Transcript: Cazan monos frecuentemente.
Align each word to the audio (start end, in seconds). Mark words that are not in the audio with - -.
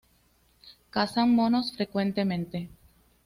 Cazan 0.89 1.35
monos 1.35 1.73
frecuentemente. 1.73 2.71